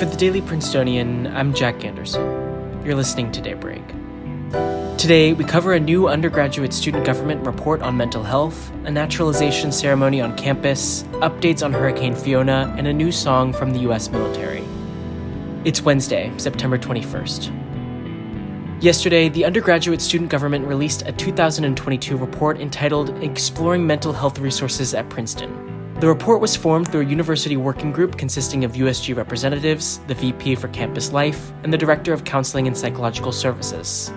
[0.00, 2.22] For the Daily Princetonian, I'm Jack Anderson.
[2.86, 3.86] You're listening to Daybreak.
[4.96, 10.22] Today, we cover a new undergraduate student government report on mental health, a naturalization ceremony
[10.22, 14.64] on campus, updates on Hurricane Fiona, and a new song from the US military.
[15.66, 18.82] It's Wednesday, September 21st.
[18.82, 25.10] Yesterday, the undergraduate student government released a 2022 report entitled Exploring Mental Health Resources at
[25.10, 25.69] Princeton.
[26.00, 30.54] The report was formed through a university working group consisting of USG representatives, the VP
[30.54, 34.10] for Campus Life, and the Director of Counseling and Psychological Services.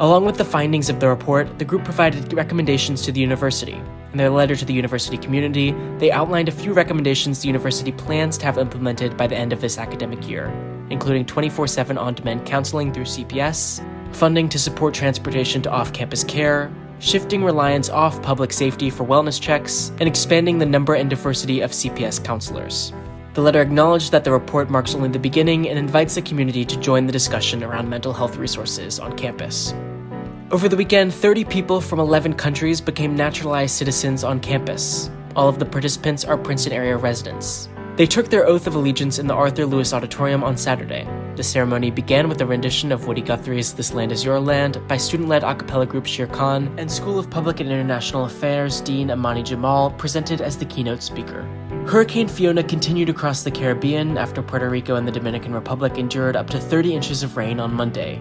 [0.00, 3.80] Along with the findings of the report, the group provided recommendations to the university.
[4.10, 8.36] In their letter to the university community, they outlined a few recommendations the university plans
[8.38, 10.48] to have implemented by the end of this academic year,
[10.90, 16.24] including 24 7 on demand counseling through CPS, funding to support transportation to off campus
[16.24, 21.60] care, shifting reliance off public safety for wellness checks, and expanding the number and diversity
[21.60, 22.92] of CPS counselors.
[23.34, 26.78] The letter acknowledged that the report marks only the beginning and invites the community to
[26.78, 29.72] join the discussion around mental health resources on campus.
[30.50, 35.08] Over the weekend, 30 people from 11 countries became naturalized citizens on campus.
[35.36, 37.68] All of the participants are Princeton area residents.
[37.96, 41.06] They took their oath of allegiance in the Arthur Lewis Auditorium on Saturday.
[41.40, 44.98] The ceremony began with a rendition of Woody Guthrie's This Land Is Your Land by
[44.98, 49.08] student led a cappella group Shere Khan, and School of Public and International Affairs Dean
[49.08, 51.40] Amaney Jamal presented as the keynote speaker.
[51.88, 56.50] Hurricane Fiona continued across the Caribbean after Puerto Rico and the Dominican Republic endured up
[56.50, 58.20] to 30 inches of rain on Monday.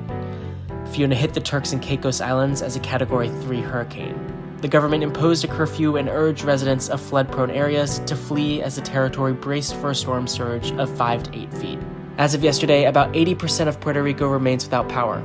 [0.94, 4.56] Fiona hit the Turks and Caicos Islands as a Category 3 hurricane.
[4.62, 8.78] The government imposed a curfew and urged residents of flood prone areas to flee as
[8.78, 11.80] the territory braced for a storm surge of 5 to 8 feet.
[12.20, 15.20] As of yesterday, about 80% of Puerto Rico remains without power.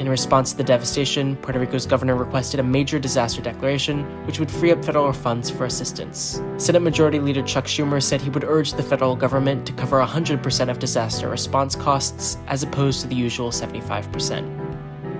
[0.00, 4.50] In response to the devastation, Puerto Rico's governor requested a major disaster declaration, which would
[4.50, 6.42] free up federal funds for assistance.
[6.56, 10.68] Senate Majority Leader Chuck Schumer said he would urge the federal government to cover 100%
[10.68, 14.40] of disaster response costs, as opposed to the usual 75%.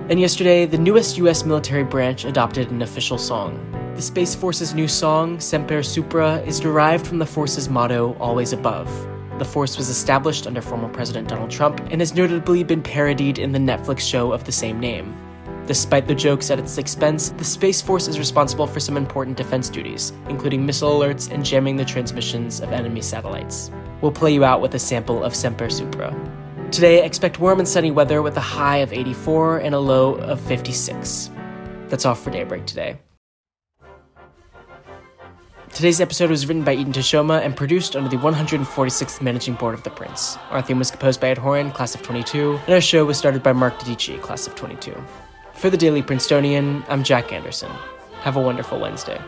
[0.09, 3.55] And yesterday, the newest US military branch adopted an official song.
[3.95, 8.89] The Space Force's new song, Semper Supra, is derived from the Force's motto, Always Above.
[9.41, 13.51] The Force was established under former President Donald Trump and has notably been parodied in
[13.51, 15.17] the Netflix show of the same name.
[15.65, 19.67] Despite the jokes at its expense, the Space Force is responsible for some important defense
[19.67, 23.71] duties, including missile alerts and jamming the transmissions of enemy satellites.
[24.01, 26.15] We'll play you out with a sample of Semper Supra.
[26.69, 30.39] Today, expect warm and sunny weather with a high of 84 and a low of
[30.41, 31.31] 56.
[31.87, 32.99] That's all for Daybreak today.
[35.73, 39.83] Today's episode was written by Eden Teshome and produced under the 146th Managing Board of
[39.83, 40.37] The Prince.
[40.49, 43.41] Our theme was composed by Ed Horan, class of 22, and our show was started
[43.41, 44.93] by Mark Dedici, class of 22.
[45.53, 47.71] For the Daily Princetonian, I'm Jack Anderson.
[48.19, 49.19] Have a wonderful Wednesday.